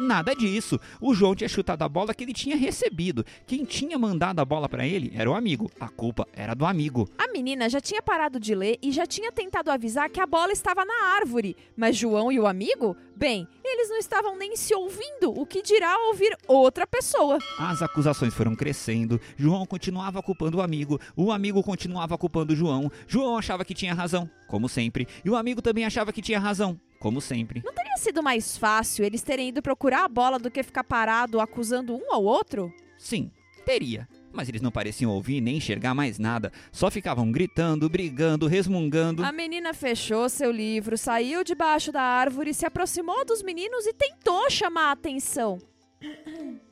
Nada 0.00 0.34
disso. 0.34 0.80
O 0.98 1.14
João 1.14 1.34
tinha 1.34 1.48
chutado 1.48 1.84
a 1.84 1.88
bola 1.88 2.14
que 2.14 2.24
ele 2.24 2.32
tinha 2.32 2.56
recebido. 2.56 3.24
Quem 3.46 3.66
tinha 3.66 3.98
mandado 3.98 4.40
a 4.40 4.44
bola 4.44 4.66
para 4.66 4.86
ele 4.86 5.12
era 5.14 5.30
o 5.30 5.34
amigo. 5.34 5.70
A 5.78 5.88
culpa 5.88 6.26
era 6.32 6.54
do 6.54 6.64
amigo. 6.64 7.06
A 7.18 7.28
menina 7.30 7.68
já 7.68 7.80
tinha 7.80 8.00
parado 8.00 8.40
de 8.40 8.54
ler 8.54 8.78
e 8.82 8.90
já 8.90 9.06
tinha 9.06 9.30
tentado 9.30 9.70
avisar 9.70 10.08
que 10.08 10.20
a 10.20 10.26
bola 10.26 10.52
estava 10.52 10.86
na 10.86 11.14
árvore. 11.16 11.54
Mas 11.76 11.96
João 11.96 12.32
e 12.32 12.40
o 12.40 12.46
amigo? 12.46 12.96
Bem, 13.14 13.46
eles 13.62 13.90
não 13.90 13.98
estavam 13.98 14.36
nem 14.38 14.56
se 14.56 14.74
ouvindo, 14.74 15.30
o 15.38 15.44
que 15.44 15.60
dirá 15.60 15.94
ouvir 16.08 16.34
outra 16.48 16.86
pessoa. 16.86 17.38
As 17.58 17.82
acusações 17.82 18.32
foram 18.32 18.56
crescendo. 18.56 19.20
João 19.36 19.66
continuava 19.66 20.22
culpando 20.22 20.56
o 20.56 20.62
amigo. 20.62 20.98
O 21.14 21.30
amigo 21.30 21.62
continuava 21.62 22.16
culpando 22.16 22.54
o 22.54 22.56
João. 22.56 22.90
João 23.06 23.36
achava 23.36 23.62
que 23.62 23.74
tinha 23.74 23.92
razão, 23.92 24.28
como 24.48 24.66
sempre. 24.66 25.06
E 25.22 25.28
o 25.28 25.36
amigo 25.36 25.60
também 25.60 25.84
achava 25.84 26.12
que 26.14 26.22
tinha 26.22 26.40
razão, 26.40 26.80
como 27.00 27.20
sempre. 27.20 27.62
Não 27.64 27.72
teria 27.72 27.96
sido 27.96 28.22
mais 28.22 28.56
fácil 28.56 29.04
eles 29.04 29.22
terem 29.22 29.48
ido 29.48 29.62
procurar 29.62 30.04
a 30.04 30.08
bola 30.08 30.38
do 30.38 30.50
que 30.50 30.62
ficar 30.62 30.84
parado 30.84 31.40
acusando 31.40 31.96
um 31.96 32.12
ao 32.12 32.22
outro? 32.22 32.72
Sim, 32.98 33.32
teria. 33.64 34.06
Mas 34.32 34.48
eles 34.48 34.60
não 34.60 34.70
pareciam 34.70 35.10
ouvir 35.10 35.40
nem 35.40 35.56
enxergar 35.56 35.94
mais 35.94 36.18
nada. 36.18 36.52
Só 36.70 36.90
ficavam 36.90 37.32
gritando, 37.32 37.88
brigando, 37.88 38.46
resmungando. 38.46 39.24
A 39.24 39.32
menina 39.32 39.74
fechou 39.74 40.28
seu 40.28 40.52
livro, 40.52 40.96
saiu 40.96 41.42
debaixo 41.42 41.90
da 41.90 42.02
árvore, 42.02 42.54
se 42.54 42.64
aproximou 42.64 43.24
dos 43.24 43.42
meninos 43.42 43.86
e 43.86 43.92
tentou 43.92 44.48
chamar 44.50 44.90
a 44.90 44.92
atenção. 44.92 45.58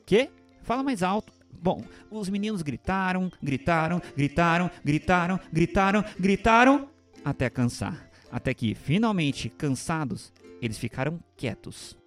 Quê? 0.05 0.29
Fala 0.61 0.83
mais 0.83 1.03
alto. 1.03 1.33
Bom, 1.51 1.83
os 2.09 2.29
meninos 2.29 2.61
gritaram, 2.61 3.29
gritaram, 3.43 4.01
gritaram, 4.15 4.71
gritaram, 4.85 5.39
gritaram, 5.51 6.05
gritaram, 6.17 6.89
até 7.25 7.49
cansar. 7.49 8.08
Até 8.31 8.53
que, 8.53 8.75
finalmente, 8.75 9.49
cansados, 9.49 10.31
eles 10.61 10.77
ficaram 10.77 11.19
quietos. 11.35 11.97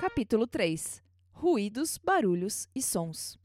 Capítulo 0.00 0.46
3 0.46 1.02
Ruídos, 1.32 1.98
barulhos 1.98 2.68
e 2.74 2.80
sons. 2.80 3.38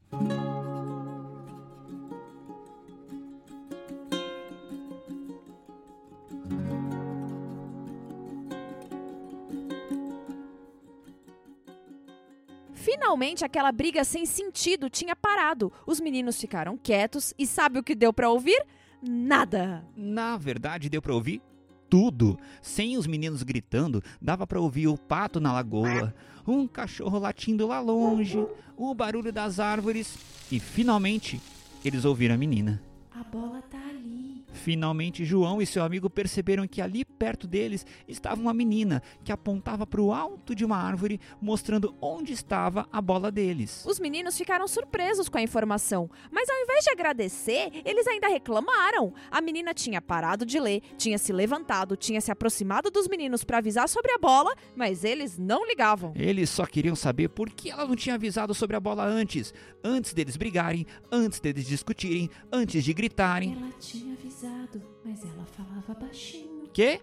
Finalmente, 12.80 13.44
aquela 13.44 13.70
briga 13.70 14.02
sem 14.04 14.24
sentido 14.24 14.88
tinha 14.88 15.14
parado. 15.14 15.70
Os 15.86 16.00
meninos 16.00 16.40
ficaram 16.40 16.78
quietos 16.78 17.34
e 17.38 17.46
sabe 17.46 17.78
o 17.78 17.82
que 17.82 17.94
deu 17.94 18.10
para 18.10 18.30
ouvir? 18.30 18.64
Nada. 19.02 19.84
Na 19.94 20.38
verdade, 20.38 20.88
deu 20.88 21.02
pra 21.02 21.14
ouvir 21.14 21.42
tudo. 21.90 22.38
Sem 22.62 22.96
os 22.96 23.06
meninos 23.06 23.42
gritando, 23.42 24.02
dava 24.20 24.46
pra 24.46 24.60
ouvir 24.60 24.88
o 24.88 24.96
pato 24.96 25.38
na 25.40 25.52
lagoa, 25.52 26.14
um 26.46 26.66
cachorro 26.66 27.18
latindo 27.18 27.66
lá 27.66 27.80
longe, 27.80 28.46
o 28.76 28.94
barulho 28.94 29.30
das 29.30 29.60
árvores 29.60 30.16
e 30.50 30.58
finalmente 30.58 31.38
eles 31.84 32.06
ouviram 32.06 32.34
a 32.34 32.38
menina. 32.38 32.82
A 33.10 33.22
bola 33.24 33.60
tá. 33.62 33.89
Finalmente, 34.52 35.24
João 35.24 35.60
e 35.60 35.66
seu 35.66 35.82
amigo 35.82 36.10
perceberam 36.10 36.66
que 36.66 36.80
ali 36.80 37.04
perto 37.04 37.46
deles 37.46 37.86
estava 38.08 38.40
uma 38.40 38.52
menina 38.54 39.02
que 39.24 39.32
apontava 39.32 39.86
para 39.86 40.00
o 40.00 40.12
alto 40.12 40.54
de 40.54 40.64
uma 40.64 40.76
árvore, 40.76 41.20
mostrando 41.40 41.94
onde 42.00 42.32
estava 42.32 42.86
a 42.92 43.00
bola 43.00 43.30
deles. 43.30 43.84
Os 43.86 43.98
meninos 43.98 44.36
ficaram 44.36 44.66
surpresos 44.66 45.28
com 45.28 45.38
a 45.38 45.42
informação, 45.42 46.10
mas 46.30 46.48
ao 46.48 46.56
invés 46.56 46.84
de 46.84 46.90
agradecer, 46.90 47.82
eles 47.84 48.06
ainda 48.06 48.28
reclamaram. 48.28 49.12
A 49.30 49.40
menina 49.40 49.72
tinha 49.74 50.00
parado 50.00 50.44
de 50.44 50.58
ler, 50.58 50.82
tinha 50.96 51.18
se 51.18 51.32
levantado, 51.32 51.96
tinha 51.96 52.20
se 52.20 52.30
aproximado 52.30 52.90
dos 52.90 53.08
meninos 53.08 53.44
para 53.44 53.58
avisar 53.58 53.88
sobre 53.88 54.12
a 54.12 54.18
bola, 54.18 54.54
mas 54.76 55.04
eles 55.04 55.38
não 55.38 55.66
ligavam. 55.66 56.12
Eles 56.16 56.50
só 56.50 56.66
queriam 56.66 56.96
saber 56.96 57.28
por 57.28 57.50
que 57.50 57.70
ela 57.70 57.86
não 57.86 57.96
tinha 57.96 58.14
avisado 58.14 58.54
sobre 58.54 58.76
a 58.76 58.80
bola 58.80 59.04
antes, 59.04 59.52
antes 59.84 60.12
deles 60.12 60.36
brigarem, 60.36 60.86
antes 61.10 61.40
deles 61.40 61.66
discutirem, 61.66 62.30
antes 62.52 62.84
de 62.84 62.92
gritarem. 62.92 63.52
Ela 63.52 63.72
tinha 63.78 64.14
avisado, 64.14 64.39
mas 65.04 65.24
ela 65.24 65.44
falava 65.44 65.94
baixinho. 65.94 66.68
Quê? 66.72 67.00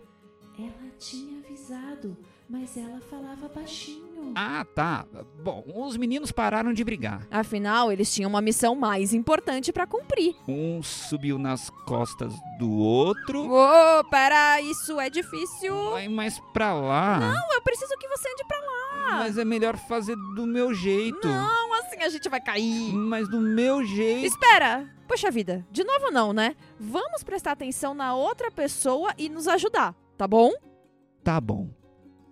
Ela 0.60 0.92
tinha 0.98 1.38
avisado, 1.40 2.18
mas 2.50 2.76
ela 2.78 3.00
falava 3.02 3.48
baixinho. 3.48 4.34
Ah, 4.36 4.66
tá. 4.66 5.06
Bom, 5.44 5.64
os 5.76 5.96
meninos 5.98 6.32
pararam 6.32 6.74
de 6.74 6.84
brigar. 6.84 7.28
Afinal, 7.30 7.92
eles 7.92 8.12
tinham 8.12 8.30
uma 8.30 8.42
missão 8.42 8.74
mais 8.74 9.14
importante 9.14 9.72
para 9.72 9.86
cumprir. 9.86 10.36
Um 10.48 10.82
subiu 10.82 11.38
nas 11.38 11.70
costas 11.86 12.34
do 12.58 12.72
outro. 12.72 13.52
Ô, 13.52 14.04
pera, 14.06 14.60
isso 14.62 15.00
é 15.00 15.10
difícil. 15.12 15.92
Vai 15.92 16.08
mais 16.08 16.40
pra 16.54 16.74
lá. 16.74 17.20
Não, 17.20 17.54
eu 17.54 17.62
preciso 17.62 17.96
que 18.00 18.08
você 18.08 18.28
ande 18.28 18.44
pra 18.48 18.58
lá. 18.60 19.18
Mas 19.20 19.38
é 19.38 19.46
melhor 19.46 19.78
fazer 19.78 20.16
do 20.36 20.48
meu 20.48 20.74
jeito. 20.74 21.28
Não, 21.28 21.67
assim 21.98 22.04
a 22.04 22.10
gente 22.10 22.30
vai 22.30 22.40
cair. 22.40 22.94
Mas 22.94 23.28
do 23.28 23.40
meu 23.40 23.84
jeito. 23.84 24.26
Espera! 24.26 24.88
Poxa 25.08 25.32
vida, 25.32 25.66
de 25.72 25.84
novo 25.84 26.12
não, 26.12 26.34
né? 26.34 26.56
Vamos 26.80 27.24
prestar 27.24 27.54
atenção 27.54 27.94
na 27.94 28.14
outra 28.14 28.52
pessoa 28.52 29.14
e 29.18 29.30
nos 29.30 29.48
ajudar, 29.48 29.96
tá 30.18 30.28
bom? 30.28 30.52
Tá 31.24 31.40
bom. 31.40 31.70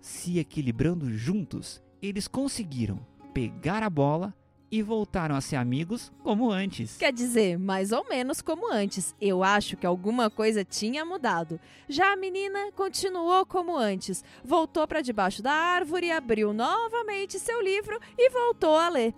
Se 0.00 0.38
equilibrando 0.38 1.10
juntos, 1.10 1.82
eles 2.02 2.28
conseguiram 2.28 2.98
pegar 3.32 3.82
a 3.82 3.90
bola 3.90 4.34
e 4.70 4.82
voltaram 4.82 5.34
a 5.34 5.40
ser 5.40 5.56
amigos 5.56 6.12
como 6.22 6.50
antes. 6.50 6.96
Quer 6.98 7.12
dizer, 7.12 7.58
mais 7.58 7.92
ou 7.92 8.06
menos 8.08 8.42
como 8.42 8.70
antes. 8.70 9.14
Eu 9.20 9.42
acho 9.42 9.76
que 9.76 9.86
alguma 9.86 10.28
coisa 10.28 10.64
tinha 10.64 11.04
mudado. 11.04 11.58
Já 11.88 12.12
a 12.12 12.16
menina 12.16 12.72
continuou 12.72 13.46
como 13.46 13.76
antes. 13.76 14.24
Voltou 14.44 14.86
para 14.86 15.00
debaixo 15.00 15.42
da 15.42 15.52
árvore, 15.52 16.10
abriu 16.10 16.52
novamente 16.52 17.38
seu 17.38 17.62
livro 17.62 17.98
e 18.18 18.28
voltou 18.28 18.76
a 18.76 18.88
ler. 18.88 19.14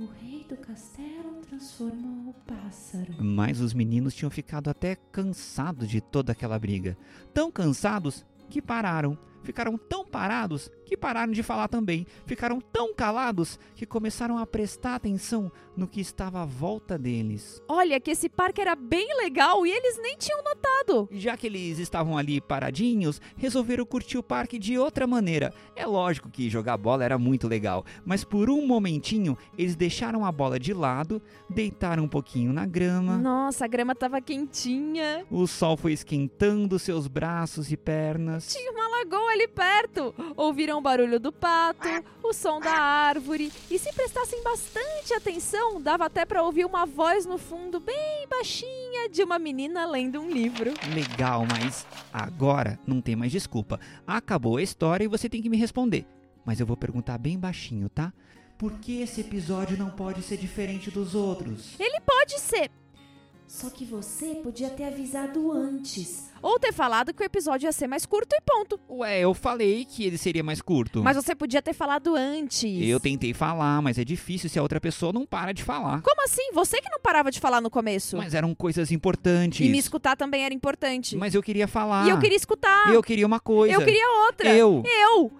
O 0.00 0.06
rei 0.06 0.46
do 0.48 0.56
castelo 0.56 1.42
transformou 1.42 2.30
o 2.30 2.34
pássaro. 2.46 3.22
Mas 3.22 3.60
os 3.60 3.74
meninos 3.74 4.14
tinham 4.14 4.30
ficado 4.30 4.70
até 4.70 4.96
cansados 4.96 5.90
de 5.90 6.00
toda 6.00 6.32
aquela 6.32 6.58
briga. 6.58 6.96
Tão 7.34 7.52
cansados 7.52 8.24
que 8.48 8.62
pararam. 8.62 9.18
Ficaram 9.42 9.76
tão 9.76 10.04
parados 10.04 10.70
que 10.84 10.96
pararam 10.96 11.32
de 11.32 11.42
falar 11.42 11.68
também. 11.68 12.06
Ficaram 12.26 12.60
tão 12.60 12.92
calados 12.92 13.58
que 13.74 13.86
começaram 13.86 14.38
a 14.38 14.46
prestar 14.46 14.96
atenção 14.96 15.50
no 15.76 15.86
que 15.86 16.00
estava 16.00 16.42
à 16.42 16.44
volta 16.44 16.98
deles. 16.98 17.62
Olha 17.68 18.00
que 18.00 18.10
esse 18.10 18.28
parque 18.28 18.60
era 18.60 18.74
bem 18.74 19.16
legal 19.22 19.64
e 19.64 19.70
eles 19.70 19.98
nem 20.02 20.16
tinham 20.16 20.42
notado. 20.42 21.08
Já 21.12 21.36
que 21.36 21.46
eles 21.46 21.78
estavam 21.78 22.18
ali 22.18 22.40
paradinhos, 22.40 23.20
resolveram 23.36 23.86
curtir 23.86 24.18
o 24.18 24.22
parque 24.22 24.58
de 24.58 24.76
outra 24.76 25.06
maneira. 25.06 25.54
É 25.76 25.86
lógico 25.86 26.28
que 26.28 26.50
jogar 26.50 26.76
bola 26.76 27.04
era 27.04 27.18
muito 27.18 27.46
legal, 27.46 27.84
mas 28.04 28.24
por 28.24 28.50
um 28.50 28.66
momentinho 28.66 29.38
eles 29.56 29.76
deixaram 29.76 30.24
a 30.24 30.32
bola 30.32 30.58
de 30.58 30.74
lado, 30.74 31.22
deitaram 31.48 32.04
um 32.04 32.08
pouquinho 32.08 32.52
na 32.52 32.66
grama. 32.66 33.16
Nossa, 33.16 33.64
a 33.64 33.68
grama 33.68 33.94
tava 33.94 34.20
quentinha. 34.20 35.24
O 35.30 35.46
sol 35.46 35.76
foi 35.76 35.92
esquentando 35.92 36.78
seus 36.78 37.06
braços 37.06 37.70
e 37.70 37.76
pernas. 37.76 38.52
Tinha 38.52 38.72
uma 38.72 38.88
lagoa 38.88 39.29
ali 39.30 39.48
perto. 39.48 40.14
Ouviram 40.36 40.78
o 40.78 40.82
barulho 40.82 41.18
do 41.18 41.32
pato, 41.32 41.88
o 42.22 42.32
som 42.32 42.60
da 42.60 42.72
árvore. 42.72 43.52
E 43.70 43.78
se 43.78 43.92
prestassem 43.92 44.42
bastante 44.42 45.14
atenção, 45.14 45.80
dava 45.80 46.06
até 46.06 46.24
pra 46.24 46.42
ouvir 46.42 46.64
uma 46.64 46.84
voz 46.84 47.24
no 47.24 47.38
fundo, 47.38 47.80
bem 47.80 48.26
baixinha, 48.28 49.08
de 49.10 49.22
uma 49.22 49.38
menina 49.38 49.86
lendo 49.86 50.20
um 50.20 50.30
livro. 50.30 50.72
Legal, 50.94 51.46
mas 51.46 51.86
agora 52.12 52.78
não 52.86 53.00
tem 53.00 53.16
mais 53.16 53.32
desculpa. 53.32 53.80
Acabou 54.06 54.56
a 54.56 54.62
história 54.62 55.04
e 55.04 55.08
você 55.08 55.28
tem 55.28 55.40
que 55.40 55.48
me 55.48 55.56
responder. 55.56 56.06
Mas 56.44 56.60
eu 56.60 56.66
vou 56.66 56.76
perguntar 56.76 57.18
bem 57.18 57.38
baixinho, 57.38 57.88
tá? 57.88 58.12
Por 58.58 58.78
que 58.78 59.00
esse 59.00 59.22
episódio 59.22 59.78
não 59.78 59.88
pode 59.88 60.20
ser 60.22 60.36
diferente 60.36 60.90
dos 60.90 61.14
outros? 61.14 61.78
Ele 61.80 61.98
pode 62.00 62.38
ser. 62.38 62.70
Só 63.50 63.68
que 63.68 63.84
você 63.84 64.36
podia 64.36 64.70
ter 64.70 64.84
avisado 64.84 65.50
antes. 65.50 66.30
Ou 66.40 66.56
ter 66.60 66.72
falado 66.72 67.12
que 67.12 67.20
o 67.20 67.26
episódio 67.26 67.66
ia 67.66 67.72
ser 67.72 67.88
mais 67.88 68.06
curto 68.06 68.32
e 68.32 68.40
ponto. 68.40 68.78
Ué, 68.88 69.18
eu 69.18 69.34
falei 69.34 69.84
que 69.84 70.04
ele 70.04 70.16
seria 70.16 70.44
mais 70.44 70.62
curto. 70.62 71.02
Mas 71.02 71.16
você 71.16 71.34
podia 71.34 71.60
ter 71.60 71.72
falado 71.74 72.14
antes. 72.14 72.80
Eu 72.80 73.00
tentei 73.00 73.34
falar, 73.34 73.82
mas 73.82 73.98
é 73.98 74.04
difícil 74.04 74.48
se 74.48 74.56
a 74.56 74.62
outra 74.62 74.80
pessoa 74.80 75.12
não 75.12 75.26
para 75.26 75.52
de 75.52 75.64
falar. 75.64 76.00
Como 76.00 76.24
assim? 76.24 76.52
Você 76.54 76.80
que 76.80 76.88
não 76.88 77.00
parava 77.00 77.28
de 77.28 77.40
falar 77.40 77.60
no 77.60 77.68
começo. 77.68 78.16
Mas 78.16 78.34
eram 78.34 78.54
coisas 78.54 78.92
importantes. 78.92 79.66
E 79.66 79.68
me 79.68 79.78
escutar 79.78 80.16
também 80.16 80.44
era 80.44 80.54
importante. 80.54 81.16
Mas 81.16 81.34
eu 81.34 81.42
queria 81.42 81.66
falar. 81.66 82.06
E 82.06 82.10
eu 82.10 82.20
queria 82.20 82.36
escutar. 82.36 82.94
Eu 82.94 83.02
queria 83.02 83.26
uma 83.26 83.40
coisa. 83.40 83.74
Eu 83.74 83.84
queria 83.84 84.26
outra. 84.26 84.48
Eu. 84.48 84.84
Eu. 84.86 85.32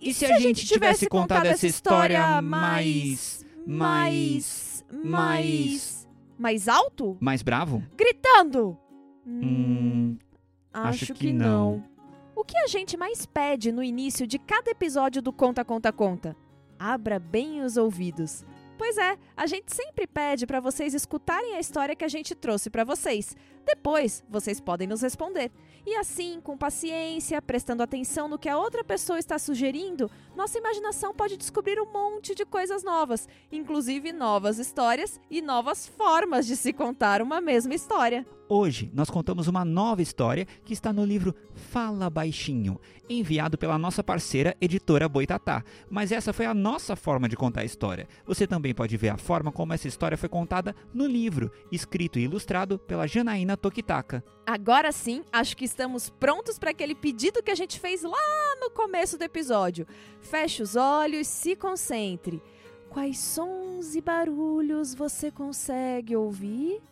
E 0.00 0.14
se 0.14 0.24
a 0.26 0.38
gente 0.38 0.64
tivesse 0.64 1.08
contado 1.08 1.46
essa 1.46 1.66
história 1.66 2.40
mais. 2.40 3.44
mais. 3.66 4.84
mais. 4.92 5.00
Mais 5.02 5.99
alto? 6.68 7.16
mais 7.20 7.42
bravo? 7.42 7.82
Gritando? 7.96 8.76
Hum. 9.26 10.16
acho 10.72 11.14
que 11.14 11.32
não. 11.32 11.84
O 12.34 12.44
que 12.44 12.56
a 12.56 12.66
gente 12.66 12.96
mais 12.96 13.26
pede 13.26 13.70
no 13.70 13.82
início 13.82 14.26
de 14.26 14.38
cada 14.38 14.70
episódio 14.70 15.20
do 15.20 15.32
Conta 15.32 15.64
Conta 15.64 15.92
Conta? 15.92 16.34
Abra 16.78 17.18
bem 17.18 17.62
os 17.62 17.76
ouvidos. 17.76 18.44
Pois 18.78 18.96
é, 18.96 19.18
a 19.36 19.46
gente 19.46 19.74
sempre 19.74 20.06
pede 20.06 20.46
para 20.46 20.58
vocês 20.58 20.94
escutarem 20.94 21.54
a 21.54 21.60
história 21.60 21.94
que 21.94 22.04
a 22.04 22.08
gente 22.08 22.34
trouxe 22.34 22.70
para 22.70 22.82
vocês. 22.82 23.36
Depois, 23.66 24.24
vocês 24.26 24.58
podem 24.58 24.88
nos 24.88 25.02
responder. 25.02 25.50
E 25.86 25.96
assim, 25.96 26.40
com 26.42 26.58
paciência, 26.58 27.40
prestando 27.40 27.82
atenção 27.82 28.28
no 28.28 28.38
que 28.38 28.48
a 28.48 28.58
outra 28.58 28.84
pessoa 28.84 29.18
está 29.18 29.38
sugerindo, 29.38 30.10
nossa 30.36 30.58
imaginação 30.58 31.14
pode 31.14 31.36
descobrir 31.36 31.80
um 31.80 31.90
monte 31.90 32.34
de 32.34 32.44
coisas 32.44 32.84
novas, 32.84 33.28
inclusive 33.50 34.12
novas 34.12 34.58
histórias 34.58 35.18
e 35.30 35.40
novas 35.40 35.86
formas 35.86 36.46
de 36.46 36.56
se 36.56 36.72
contar 36.72 37.22
uma 37.22 37.40
mesma 37.40 37.74
história. 37.74 38.26
Hoje 38.52 38.90
nós 38.92 39.08
contamos 39.08 39.46
uma 39.46 39.64
nova 39.64 40.02
história 40.02 40.44
que 40.64 40.72
está 40.72 40.92
no 40.92 41.04
livro 41.04 41.32
Fala 41.54 42.10
Baixinho, 42.10 42.80
enviado 43.08 43.56
pela 43.56 43.78
nossa 43.78 44.02
parceira 44.02 44.56
editora 44.60 45.08
Boitatá. 45.08 45.62
Mas 45.88 46.10
essa 46.10 46.32
foi 46.32 46.46
a 46.46 46.52
nossa 46.52 46.96
forma 46.96 47.28
de 47.28 47.36
contar 47.36 47.60
a 47.60 47.64
história. 47.64 48.08
Você 48.26 48.48
também 48.48 48.74
pode 48.74 48.96
ver 48.96 49.10
a 49.10 49.16
forma 49.16 49.52
como 49.52 49.72
essa 49.72 49.86
história 49.86 50.18
foi 50.18 50.28
contada 50.28 50.74
no 50.92 51.06
livro, 51.06 51.52
escrito 51.70 52.18
e 52.18 52.24
ilustrado 52.24 52.76
pela 52.76 53.06
Janaína 53.06 53.56
Tokitaka. 53.56 54.24
Agora 54.44 54.90
sim, 54.90 55.22
acho 55.32 55.56
que 55.56 55.64
estamos 55.70 56.10
prontos 56.10 56.58
para 56.58 56.70
aquele 56.70 56.94
pedido 56.94 57.42
que 57.42 57.50
a 57.50 57.54
gente 57.54 57.78
fez 57.78 58.02
lá 58.02 58.56
no 58.60 58.70
começo 58.70 59.16
do 59.16 59.22
episódio. 59.22 59.86
Feche 60.20 60.62
os 60.62 60.76
olhos, 60.76 61.26
se 61.26 61.56
concentre. 61.56 62.42
Quais 62.88 63.18
sons 63.18 63.94
e 63.94 64.00
barulhos 64.00 64.94
você 64.94 65.30
consegue 65.30 66.16
ouvir? 66.16 66.82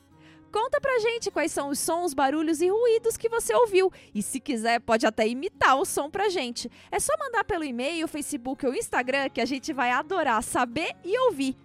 Conta 0.50 0.80
pra 0.80 0.98
gente 1.00 1.30
quais 1.30 1.52
são 1.52 1.68
os 1.68 1.78
sons, 1.78 2.14
barulhos 2.14 2.60
e 2.62 2.68
ruídos 2.68 3.16
que 3.16 3.28
você 3.28 3.52
ouviu. 3.52 3.92
E 4.14 4.22
se 4.22 4.40
quiser, 4.40 4.80
pode 4.80 5.06
até 5.06 5.26
imitar 5.26 5.76
o 5.76 5.84
som 5.84 6.08
pra 6.08 6.28
gente. 6.28 6.70
É 6.90 6.98
só 6.98 7.12
mandar 7.18 7.44
pelo 7.44 7.64
e-mail, 7.64 8.08
Facebook 8.08 8.64
ou 8.64 8.74
Instagram 8.74 9.28
que 9.28 9.40
a 9.40 9.44
gente 9.44 9.72
vai 9.72 9.90
adorar 9.90 10.42
saber 10.42 10.96
e 11.04 11.18
ouvir. 11.26 11.56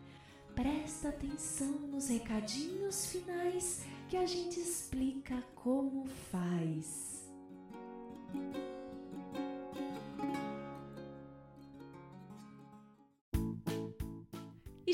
Presta 0.55 1.09
atenção 1.09 1.71
nos 1.91 2.09
recadinhos 2.09 3.05
finais 3.05 3.83
que 4.09 4.17
a 4.17 4.25
gente 4.25 4.59
explica 4.59 5.43
como 5.55 6.05
faz. 6.31 7.02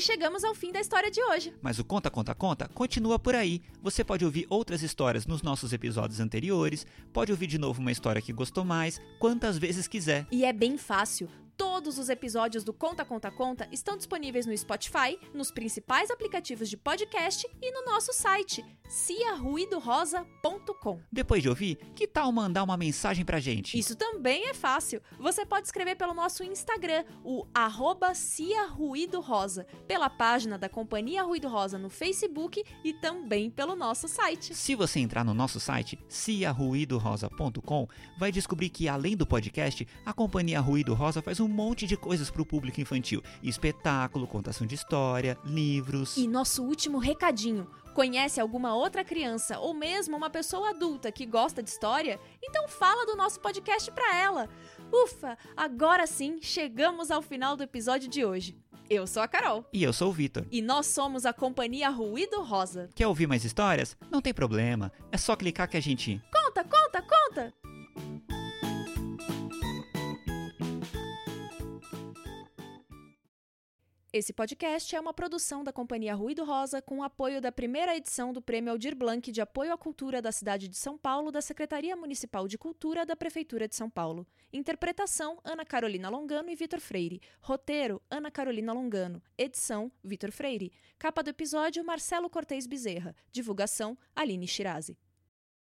E 0.00 0.02
chegamos 0.02 0.42
ao 0.44 0.54
fim 0.54 0.72
da 0.72 0.80
história 0.80 1.10
de 1.10 1.22
hoje. 1.22 1.52
Mas 1.60 1.78
o 1.78 1.84
Conta 1.84 2.10
Conta 2.10 2.34
Conta 2.34 2.66
continua 2.72 3.18
por 3.18 3.34
aí. 3.34 3.60
Você 3.82 4.02
pode 4.02 4.24
ouvir 4.24 4.46
outras 4.48 4.82
histórias 4.82 5.26
nos 5.26 5.42
nossos 5.42 5.74
episódios 5.74 6.20
anteriores, 6.20 6.86
pode 7.12 7.30
ouvir 7.30 7.46
de 7.46 7.58
novo 7.58 7.82
uma 7.82 7.92
história 7.92 8.22
que 8.22 8.32
gostou 8.32 8.64
mais, 8.64 8.98
quantas 9.18 9.58
vezes 9.58 9.86
quiser. 9.86 10.26
E 10.32 10.42
é 10.42 10.54
bem 10.54 10.78
fácil. 10.78 11.28
Todos 11.80 11.98
os 11.98 12.10
episódios 12.10 12.62
do 12.62 12.74
Conta 12.74 13.06
Conta 13.06 13.30
Conta 13.30 13.66
estão 13.72 13.96
disponíveis 13.96 14.44
no 14.44 14.54
Spotify, 14.54 15.18
nos 15.32 15.50
principais 15.50 16.10
aplicativos 16.10 16.68
de 16.68 16.76
podcast 16.76 17.48
e 17.58 17.72
no 17.72 17.86
nosso 17.86 18.12
site, 18.12 18.62
ciaruidorosa.com. 18.86 21.00
Depois 21.10 21.42
de 21.42 21.48
ouvir, 21.48 21.76
que 21.96 22.06
tal 22.06 22.30
mandar 22.32 22.64
uma 22.64 22.76
mensagem 22.76 23.24
pra 23.24 23.40
gente? 23.40 23.78
Isso 23.78 23.96
também 23.96 24.50
é 24.50 24.52
fácil. 24.52 25.00
Você 25.18 25.46
pode 25.46 25.68
escrever 25.68 25.96
pelo 25.96 26.12
nosso 26.12 26.44
Instagram, 26.44 27.02
o 27.24 27.46
arroba 27.54 28.14
Cia 28.14 28.66
Ruído 28.66 29.22
Rosa, 29.22 29.66
pela 29.88 30.10
página 30.10 30.58
da 30.58 30.68
Companhia 30.68 31.22
Ruído 31.22 31.48
Rosa 31.48 31.78
no 31.78 31.88
Facebook 31.88 32.62
e 32.84 32.92
também 32.92 33.48
pelo 33.48 33.74
nosso 33.74 34.06
site. 34.06 34.54
Se 34.54 34.74
você 34.74 35.00
entrar 35.00 35.24
no 35.24 35.32
nosso 35.32 35.58
site, 35.58 35.98
ciaruidorosa.com, 36.10 37.88
vai 38.18 38.30
descobrir 38.30 38.68
que 38.68 38.86
além 38.86 39.16
do 39.16 39.26
podcast, 39.26 39.88
a 40.04 40.12
Companhia 40.12 40.60
Ruído 40.60 40.92
Rosa 40.92 41.22
faz 41.22 41.40
um 41.40 41.48
monte 41.70 41.86
de 41.86 41.96
coisas 41.96 42.30
para 42.30 42.42
o 42.42 42.46
público 42.46 42.80
infantil: 42.80 43.22
espetáculo, 43.42 44.26
contação 44.26 44.66
de 44.66 44.74
história, 44.74 45.38
livros. 45.44 46.16
E 46.16 46.26
nosso 46.26 46.64
último 46.64 46.98
recadinho. 46.98 47.68
Conhece 47.94 48.40
alguma 48.40 48.74
outra 48.74 49.04
criança 49.04 49.58
ou 49.58 49.74
mesmo 49.74 50.16
uma 50.16 50.30
pessoa 50.30 50.70
adulta 50.70 51.10
que 51.10 51.26
gosta 51.26 51.62
de 51.62 51.70
história? 51.70 52.20
Então 52.42 52.68
fala 52.68 53.04
do 53.04 53.16
nosso 53.16 53.40
podcast 53.40 53.90
para 53.90 54.16
ela. 54.16 54.48
Ufa, 54.92 55.36
agora 55.56 56.06
sim 56.06 56.38
chegamos 56.40 57.10
ao 57.10 57.20
final 57.20 57.56
do 57.56 57.64
episódio 57.64 58.08
de 58.08 58.24
hoje. 58.24 58.56
Eu 58.88 59.06
sou 59.06 59.22
a 59.22 59.28
Carol. 59.28 59.64
E 59.72 59.82
eu 59.82 59.92
sou 59.92 60.08
o 60.08 60.12
Vitor. 60.12 60.46
E 60.50 60.62
nós 60.62 60.86
somos 60.86 61.24
a 61.24 61.32
Companhia 61.32 61.90
Ruído 61.90 62.42
Rosa. 62.42 62.88
Quer 62.94 63.06
ouvir 63.06 63.28
mais 63.28 63.44
histórias? 63.44 63.96
Não 64.10 64.20
tem 64.20 64.34
problema. 64.34 64.90
É 65.12 65.16
só 65.16 65.36
clicar 65.36 65.68
que 65.68 65.76
a 65.76 65.80
gente. 65.80 66.20
Conta, 66.32 66.64
conta, 66.64 67.02
conta! 67.02 67.54
Esse 74.12 74.32
podcast 74.32 74.96
é 74.96 74.98
uma 74.98 75.14
produção 75.14 75.62
da 75.62 75.72
Companhia 75.72 76.16
Ruído 76.16 76.44
Rosa 76.44 76.82
com 76.82 76.98
o 76.98 77.02
apoio 77.04 77.40
da 77.40 77.52
primeira 77.52 77.96
edição 77.96 78.32
do 78.32 78.42
Prêmio 78.42 78.72
Aldir 78.72 78.96
Blanc 78.96 79.30
de 79.30 79.40
Apoio 79.40 79.72
à 79.72 79.78
Cultura 79.78 80.20
da 80.20 80.32
cidade 80.32 80.66
de 80.66 80.76
São 80.76 80.98
Paulo 80.98 81.30
da 81.30 81.40
Secretaria 81.40 81.94
Municipal 81.94 82.48
de 82.48 82.58
Cultura 82.58 83.06
da 83.06 83.14
Prefeitura 83.14 83.68
de 83.68 83.76
São 83.76 83.88
Paulo. 83.88 84.26
Interpretação: 84.52 85.38
Ana 85.44 85.64
Carolina 85.64 86.08
Longano 86.08 86.50
e 86.50 86.56
Vitor 86.56 86.80
Freire. 86.80 87.20
Roteiro: 87.40 88.02
Ana 88.10 88.32
Carolina 88.32 88.72
Longano. 88.72 89.22
Edição: 89.38 89.92
Vitor 90.02 90.32
Freire. 90.32 90.72
Capa 90.98 91.22
do 91.22 91.30
episódio: 91.30 91.84
Marcelo 91.84 92.28
Cortez 92.28 92.66
Bezerra. 92.66 93.14
Divulgação: 93.30 93.96
Aline 94.16 94.48
Shirazi. 94.48 94.98